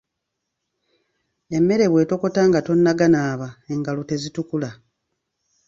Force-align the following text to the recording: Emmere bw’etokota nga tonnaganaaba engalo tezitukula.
Emmere 1.57 1.85
bw’etokota 1.89 2.41
nga 2.49 2.59
tonnaganaaba 2.67 3.47
engalo 3.71 4.01
tezitukula. 4.09 4.69